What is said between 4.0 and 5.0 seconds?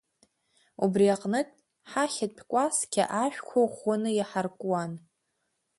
иаҳаркуан.